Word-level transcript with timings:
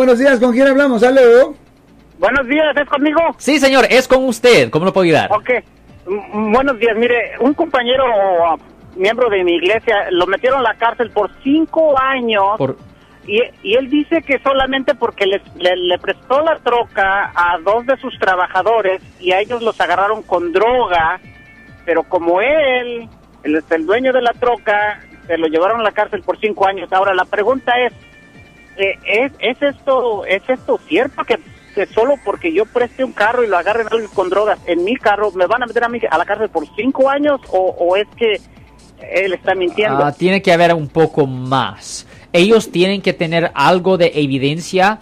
Buenos 0.00 0.20
días, 0.20 0.38
¿con 0.38 0.52
quién 0.52 0.68
hablamos? 0.68 1.02
¿Aló? 1.02 1.56
Buenos 2.20 2.46
días, 2.46 2.66
¿es 2.76 2.88
conmigo? 2.88 3.18
Sí, 3.38 3.58
señor, 3.58 3.84
es 3.90 4.06
con 4.06 4.24
usted. 4.26 4.70
¿Cómo 4.70 4.84
lo 4.84 4.92
puedo 4.92 5.02
ayudar? 5.06 5.28
Ok. 5.32 5.50
M- 6.06 6.52
buenos 6.52 6.78
días, 6.78 6.96
mire, 6.96 7.32
un 7.40 7.52
compañero 7.52 8.04
uh, 8.06 8.56
miembro 8.96 9.28
de 9.28 9.42
mi 9.42 9.56
iglesia 9.56 10.06
lo 10.12 10.28
metieron 10.28 10.60
a 10.60 10.62
la 10.62 10.74
cárcel 10.74 11.10
por 11.10 11.32
cinco 11.42 11.98
años 12.00 12.44
Por... 12.58 12.76
y, 13.26 13.40
y 13.64 13.74
él 13.74 13.90
dice 13.90 14.22
que 14.22 14.38
solamente 14.38 14.94
porque 14.94 15.26
les- 15.26 15.56
le, 15.56 15.74
le 15.76 15.98
prestó 15.98 16.42
la 16.42 16.60
troca 16.60 17.32
a 17.34 17.58
dos 17.58 17.84
de 17.84 17.96
sus 17.96 18.16
trabajadores 18.20 19.02
y 19.18 19.32
a 19.32 19.40
ellos 19.40 19.62
los 19.64 19.80
agarraron 19.80 20.22
con 20.22 20.52
droga, 20.52 21.18
pero 21.84 22.04
como 22.04 22.40
él, 22.40 23.08
él 23.42 23.56
es 23.56 23.68
el 23.72 23.84
dueño 23.84 24.12
de 24.12 24.22
la 24.22 24.32
troca, 24.34 25.00
se 25.26 25.36
lo 25.36 25.48
llevaron 25.48 25.80
a 25.80 25.82
la 25.82 25.90
cárcel 25.90 26.22
por 26.22 26.38
cinco 26.38 26.68
años. 26.68 26.88
Ahora, 26.92 27.14
la 27.14 27.24
pregunta 27.24 27.72
es, 27.80 27.92
eh, 28.78 28.98
¿es, 29.04 29.32
es 29.38 29.62
esto 29.62 30.24
es 30.24 30.42
esto 30.48 30.78
cierto 30.88 31.24
que, 31.24 31.38
que 31.74 31.86
solo 31.86 32.14
porque 32.24 32.52
yo 32.52 32.64
preste 32.66 33.04
un 33.04 33.12
carro 33.12 33.44
y 33.44 33.48
lo 33.48 33.58
agarren 33.58 33.86
con 34.14 34.30
drogas 34.30 34.58
en 34.66 34.84
mi 34.84 34.96
carro 34.96 35.30
me 35.32 35.46
van 35.46 35.62
a 35.62 35.66
meter 35.66 35.84
a 35.84 35.88
mí 35.88 36.00
a 36.08 36.18
la 36.18 36.24
cárcel 36.24 36.48
por 36.48 36.64
cinco 36.76 37.10
años 37.10 37.40
o, 37.50 37.74
o 37.78 37.96
es 37.96 38.06
que 38.16 38.40
él 39.00 39.32
está 39.32 39.54
mintiendo? 39.54 40.04
Ah, 40.04 40.12
tiene 40.12 40.42
que 40.42 40.52
haber 40.52 40.74
un 40.74 40.88
poco 40.88 41.26
más. 41.26 42.06
Ellos 42.32 42.70
tienen 42.70 43.00
que 43.00 43.12
tener 43.12 43.50
algo 43.54 43.96
de 43.96 44.12
evidencia 44.14 44.98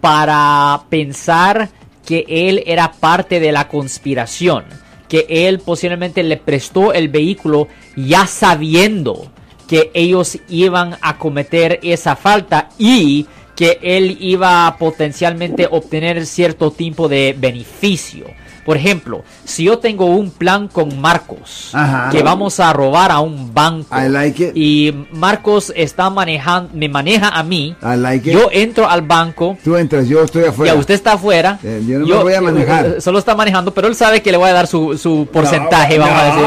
para 0.00 0.82
pensar 0.88 1.68
que 2.04 2.24
él 2.28 2.62
era 2.66 2.92
parte 2.92 3.40
de 3.40 3.52
la 3.52 3.68
conspiración, 3.68 4.64
que 5.08 5.26
él 5.28 5.60
posiblemente 5.60 6.22
le 6.22 6.36
prestó 6.36 6.92
el 6.92 7.08
vehículo 7.08 7.68
ya 7.96 8.26
sabiendo 8.26 9.30
que 9.68 9.90
ellos 9.94 10.38
iban 10.48 10.96
a 11.00 11.18
cometer 11.18 11.80
esa 11.82 12.16
falta 12.16 12.68
y 12.78 13.26
que 13.56 13.78
él 13.82 14.16
iba 14.20 14.66
a 14.66 14.76
potencialmente 14.76 15.68
obtener 15.70 16.26
cierto 16.26 16.70
tipo 16.70 17.08
de 17.08 17.34
beneficio. 17.38 18.26
Por 18.64 18.76
ejemplo, 18.78 19.22
si 19.44 19.64
yo 19.64 19.78
tengo 19.78 20.06
un 20.06 20.30
plan 20.30 20.68
con 20.68 20.98
Marcos, 21.00 21.70
Ajá. 21.74 22.08
que 22.10 22.22
vamos 22.22 22.58
a 22.60 22.72
robar 22.72 23.10
a 23.10 23.20
un 23.20 23.52
banco, 23.52 23.86
I 23.94 24.08
like 24.08 24.42
it. 24.48 24.52
y 24.56 25.06
Marcos 25.12 25.72
está 25.76 26.08
manejando, 26.08 26.70
me 26.72 26.88
maneja 26.88 27.28
a 27.28 27.42
mí, 27.42 27.76
I 27.82 27.96
like 27.96 28.28
it. 28.30 28.34
yo 28.38 28.48
entro 28.50 28.88
al 28.88 29.02
banco, 29.02 29.58
Tú 29.62 29.76
entras, 29.76 30.08
yo 30.08 30.22
estoy 30.22 30.44
afuera. 30.44 30.72
ya 30.72 30.78
usted 30.80 30.94
está 30.94 31.12
afuera. 31.12 31.58
Eh, 31.62 31.82
yo 31.86 31.98
no 31.98 32.06
me 32.06 32.14
voy 32.22 32.34
a 32.34 32.40
manejar. 32.40 32.86
eh, 32.86 33.00
Solo 33.00 33.18
está 33.18 33.34
manejando, 33.34 33.74
pero 33.74 33.86
él 33.86 33.94
sabe 33.94 34.22
que 34.22 34.30
le 34.32 34.38
voy 34.38 34.48
a 34.48 34.54
dar 34.54 34.66
su, 34.66 34.96
su 34.96 35.28
porcentaje, 35.30 35.98
no, 35.98 36.06
vamos 36.06 36.20
a 36.20 36.24
decir. 36.24 36.42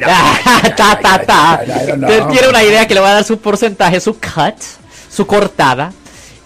no, 0.00 0.70
ta, 0.76 0.98
ta, 1.00 1.18
ta. 1.24 1.60
Él 1.64 2.24
tiene 2.30 2.48
una 2.48 2.62
idea 2.64 2.86
que 2.88 2.94
le 2.94 3.00
va 3.00 3.10
a 3.10 3.14
dar 3.14 3.24
su 3.24 3.38
porcentaje, 3.38 4.00
su 4.00 4.14
cut, 4.14 4.56
su 5.10 5.26
cortada. 5.26 5.92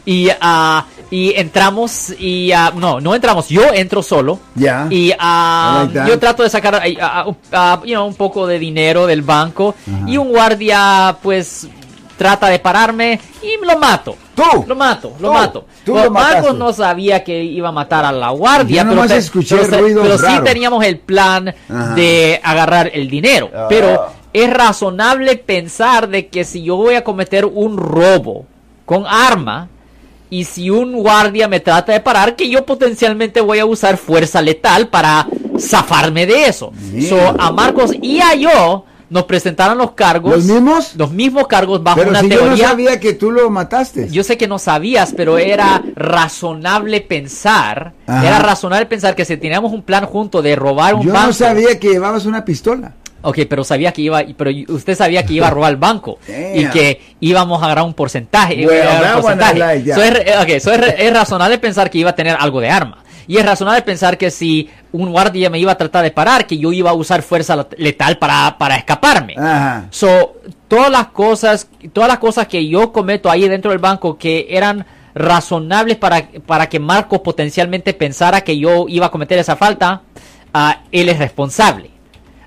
Y, 0.05 0.28
ah, 0.41 0.84
y 1.11 1.33
entramos 1.37 2.11
y 2.19 2.53
ah, 2.53 2.73
no, 2.77 3.01
no 3.01 3.15
entramos, 3.15 3.49
yo 3.49 3.62
entro 3.73 4.03
solo. 4.03 4.39
Ya. 4.55 4.87
Y 4.91 5.13
ah, 5.19 5.87
I 5.91 5.95
like 5.95 6.11
yo 6.11 6.19
trato 6.19 6.43
de 6.43 6.51
sacar 6.51 6.75
ah, 6.77 6.83
ah, 7.01 7.27
ah, 7.53 7.81
you 7.85 7.95
know, 7.95 8.07
un 8.07 8.15
poco 8.15 8.47
de 8.47 8.59
dinero 8.59 9.07
del 9.07 9.23
banco. 9.23 9.75
Y 10.07 10.17
un 10.17 10.29
guardia, 10.31 11.17
pues, 11.23 11.69
trata 12.17 12.48
de 12.48 12.59
pararme 12.59 13.21
y 13.43 13.65
lo 13.65 13.79
mato. 13.79 14.17
Tú. 14.35 14.65
Lo 14.67 14.75
mato, 14.75 15.13
lo 15.21 15.29
Tú. 15.29 15.35
mato. 15.35 15.65
Tú 15.85 15.93
Pues 15.93 16.05
lo 16.05 16.11
Marcos 16.11 16.55
no 16.57 16.73
sabía 16.73 17.23
que 17.25 17.43
iba 17.43 17.69
a 17.69 17.73
matar 17.73 18.05
a 18.05 18.13
la 18.13 18.31
guardia, 18.31 18.83
Yo 18.83 18.89
pero, 18.91 19.07
te- 19.07 19.17
escuché 19.17 19.57
pero 19.57 19.79
ruidos 19.79 20.03
pero 20.03 20.19
sí 20.19 20.39
teníamos 20.45 20.85
el 20.85 20.98
plan 20.98 21.55
de 21.95 22.41
agarrar 22.43 22.91
el 22.93 23.09
dinero. 23.09 23.51
Ah. 23.55 23.67
Pero 23.69 24.07
es 24.33 24.51
razonable 24.53 25.37
pensar 25.37 26.09
de 26.09 26.27
que 26.29 26.45
si 26.45 26.63
yo 26.63 26.77
voy 26.77 26.95
a 26.97 27.05
cometer 27.05 27.47
un 27.47 27.77
robo 27.79 28.45
con 28.85 29.05
arma 29.07 29.69
y 30.31 30.45
si 30.45 30.71
un 30.71 30.93
guardia 30.95 31.49
me 31.49 31.61
trata 31.61 31.93
de 31.93 32.01
parar, 32.01 32.35
que 32.37 32.49
yo 32.49 32.65
potencialmente 32.67 33.41
voy 33.41 33.59
a 33.61 33.67
usar 33.67 33.97
fuerza 33.97 34.43
letal 34.43 34.89
para 34.89 35.27
zafarme 35.59 36.27
de 36.27 36.47
eso. 36.47 36.73
Yeah. 36.93 37.09
So, 37.09 37.41
a 37.41 37.53
Marcos 37.53 37.93
y 38.03 38.21
a 38.21 38.35
yo 38.35 38.85
nos 39.09 39.23
presentaron 39.25 39.79
los 39.79 39.92
cargos. 39.92 40.33
¿Los 40.35 40.45
mismos? 40.47 40.97
Los 40.97 41.13
mismos 41.13 41.47
cargos 41.47 41.81
bajo 41.83 41.98
Pero 41.98 42.11
una 42.11 42.20
si 42.23 42.29
yo 42.29 42.35
no 42.41 42.47
teoría. 42.48 42.69
sabía 42.69 42.98
que 43.01 43.13
tú 43.13 43.31
lo 43.31 43.48
mataste. 43.51 44.09
Yo 44.11 44.25
sé 44.25 44.36
que 44.36 44.48
no 44.48 44.59
sabías, 44.59 45.13
pero 45.17 45.39
era 45.39 45.81
razonable 45.95 47.01
pensar, 47.03 47.92
Ajá. 48.07 48.27
era 48.27 48.39
razonable 48.41 48.86
pensar 48.86 49.15
que 49.15 49.25
si 49.25 49.36
teníamos 49.36 49.73
un 49.73 49.83
plan 49.83 50.07
junto 50.07 50.42
de 50.42 50.57
robar 50.57 50.97
un 50.97 51.03
Yo 51.03 51.13
banco. 51.13 51.29
no 51.29 51.33
sabía 51.33 51.79
que 51.79 51.91
llevabas 51.91 52.27
una 52.27 52.45
pistola. 52.45 52.95
Ok, 53.29 53.39
pero 53.48 53.64
sabía 53.64 53.92
que 53.92 54.03
iba, 54.03 54.23
pero 54.37 54.51
usted 54.69 54.95
sabía 54.97 55.25
que 55.27 55.33
iba 55.35 55.48
a 55.48 55.51
robar 55.51 55.70
el 55.73 55.77
banco 55.77 56.19
y 56.29 56.67
que 56.67 57.01
íbamos 57.20 57.61
a 57.61 57.67
agarrar 57.67 57.85
un 57.85 57.95
porcentaje. 57.95 58.55
Un 59.17 59.23
like, 59.59 59.85
yeah. 59.85 59.95
So 59.97 60.03
es, 60.03 60.63
so 60.63 60.73
es 60.73 60.95
es 60.98 61.13
razonable 61.13 61.59
pensar 61.59 61.91
que 61.91 61.98
iba 61.98 62.11
a 62.11 62.15
tener 62.15 62.36
algo 62.39 62.61
de 62.61 62.70
arma. 62.70 62.98
Y 63.29 63.39
es 63.39 63.45
razonable 63.45 63.83
pensar 63.83 64.17
que 64.17 64.31
si 64.31 64.70
un 64.92 65.11
guardia 65.11 65.51
me 65.51 65.59
iba 65.59 65.73
a 65.73 65.77
tratar 65.77 66.05
de 66.05 66.13
parar, 66.13 66.47
que 66.47 66.57
yo 66.59 66.73
iba 66.73 66.91
a 66.91 66.95
usar 66.95 67.23
fuerza 67.23 67.57
let- 67.57 67.75
letal 67.79 68.19
para, 68.19 68.57
para 68.57 68.77
escaparme. 68.77 69.35
Ajá. 69.36 69.86
So, 69.91 70.36
todas 70.69 70.91
las 70.92 71.09
cosas, 71.09 71.69
todas 71.92 72.09
las 72.09 72.19
cosas 72.19 72.47
que 72.47 72.69
yo 72.69 72.92
cometo 72.92 73.29
ahí 73.29 73.48
dentro 73.48 73.73
del 73.73 73.81
banco 73.81 74.17
que 74.17 74.47
eran 74.51 74.86
razonables 75.17 75.97
para, 75.97 76.29
para 76.47 76.69
que 76.69 76.79
Marcos 76.79 77.19
potencialmente 77.20 77.95
pensara 77.95 78.42
que 78.42 78.57
yo 78.59 78.86
iba 78.89 79.07
a 79.07 79.11
cometer 79.11 79.39
esa 79.39 79.57
falta, 79.57 80.03
ah, 80.55 80.83
él 80.92 81.09
es 81.09 81.19
responsable. 81.19 81.91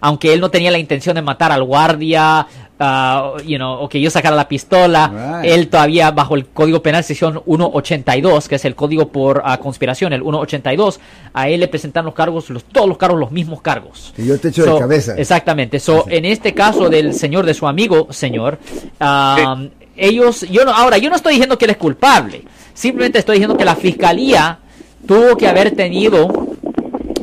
Aunque 0.01 0.33
él 0.33 0.39
no 0.39 0.49
tenía 0.49 0.71
la 0.71 0.79
intención 0.79 1.15
de 1.15 1.21
matar 1.21 1.51
al 1.51 1.63
guardia, 1.63 2.47
ah, 2.79 3.33
you 3.45 3.57
know, 3.57 3.73
o 3.81 3.89
que 3.89 3.99
yo 3.99 4.09
sacara 4.09 4.35
la 4.35 4.47
pistola, 4.47 5.39
Right. 5.41 5.51
él 5.51 5.67
todavía 5.67 6.11
bajo 6.11 6.35
el 6.35 6.45
Código 6.47 6.81
Penal 6.81 7.03
sección 7.03 7.41
182, 7.45 8.47
que 8.47 8.55
es 8.55 8.65
el 8.65 8.75
código 8.75 9.09
por 9.09 9.41
ah, 9.43 9.57
conspiración, 9.57 10.13
el 10.13 10.21
182, 10.21 10.99
a 11.33 11.49
él 11.49 11.59
le 11.59 11.67
presentan 11.67 12.05
los 12.05 12.13
cargos, 12.13 12.49
los, 12.49 12.63
todos 12.63 12.87
los 12.87 12.97
cargos, 12.97 13.19
los 13.19 13.31
mismos 13.31 13.61
cargos. 13.61 14.13
Y 14.17 14.25
yo 14.27 14.39
te 14.39 14.49
echo 14.49 14.65
de 14.73 14.79
cabeza. 14.79 15.15
Exactamente. 15.17 15.79
So, 15.79 16.05
en 16.09 16.25
este 16.25 16.53
caso 16.53 16.89
del 16.89 17.13
señor, 17.13 17.45
de 17.45 17.53
su 17.53 17.67
amigo, 17.67 18.07
señor, 18.11 18.59
um, 19.01 19.69
ellos, 19.97 20.41
yo 20.49 20.63
no, 20.63 20.71
ahora, 20.71 20.97
yo 20.97 21.09
no 21.09 21.17
estoy 21.17 21.33
diciendo 21.33 21.57
que 21.57 21.65
él 21.65 21.71
es 21.71 21.77
culpable. 21.77 22.43
Simplemente 22.73 23.19
estoy 23.19 23.35
diciendo 23.35 23.57
que 23.57 23.65
la 23.65 23.75
fiscalía 23.75 24.59
tuvo 25.05 25.35
que 25.35 25.47
haber 25.47 25.71
tenido 25.75 26.29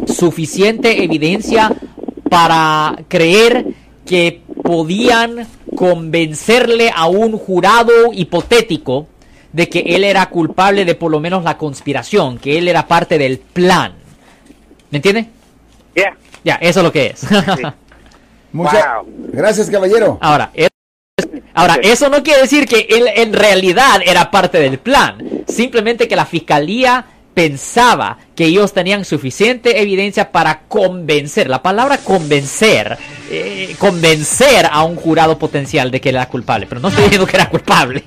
suficiente 0.06 1.03
evidencia 1.03 1.72
para 2.31 2.97
creer 3.09 3.66
que 4.04 4.42
podían 4.62 5.47
convencerle 5.76 6.91
a 6.94 7.06
un 7.06 7.37
jurado 7.38 8.12
hipotético 8.12 9.06
de 9.53 9.69
que 9.69 9.81
él 9.81 10.04
era 10.04 10.26
culpable 10.28 10.84
de 10.84 10.94
por 10.94 11.10
lo 11.10 11.19
menos 11.20 11.42
la 11.44 11.56
conspiración, 11.56 12.38
que 12.38 12.59
él 12.59 12.69
era 12.69 12.86
parte 12.86 13.19
del 13.19 13.38
plan. 13.38 13.92
¿Me 14.91 14.98
entiende? 14.98 15.26
Yeah. 15.94 16.16
Ya, 16.44 16.54
eso 16.56 16.81
es 16.81 16.84
lo 16.84 16.92
que 16.92 17.06
es. 17.06 17.26
Mucha- 18.53 18.98
Wow. 19.03 19.06
Gracias, 19.32 19.69
caballero. 19.70 20.19
ahora, 20.20 20.50
es- 20.54 20.69
ahora, 21.54 21.78
eso 21.82 22.09
no 22.09 22.22
quiere 22.22 22.42
decir 22.42 22.66
que 22.66 22.86
él 22.91 23.06
en 23.15 23.32
realidad 23.32 24.00
era 24.04 24.31
parte 24.31 24.59
del 24.59 24.78
plan. 24.78 25.19
Simplemente 25.48 26.06
que 26.09 26.16
la 26.16 26.26
fiscalía 26.26 27.04
pensaba 27.36 28.16
que 28.34 28.47
ellos 28.47 28.72
tenían 28.72 29.04
suficiente 29.04 29.82
evidencia 29.82 30.32
para 30.32 30.60
convencer, 30.60 31.50
la 31.50 31.62
palabra 31.62 31.98
convencer, 31.98 32.97
eh, 33.30 33.76
convencer 33.78 34.66
a 34.72 34.84
un 34.84 34.97
jurado 34.97 35.38
potencial 35.38 35.91
de 35.91 36.00
que 36.00 36.08
era 36.08 36.26
culpable, 36.30 36.66
pero 36.66 36.80
no 36.80 36.88
estoy 36.88 37.04
diciendo 37.04 37.26
que 37.26 37.36
era 37.36 37.50
culpable. 37.50 38.04